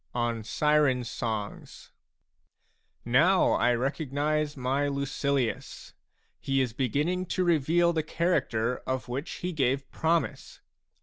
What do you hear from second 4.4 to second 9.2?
my Lucilius! He is beginning to reveal the character of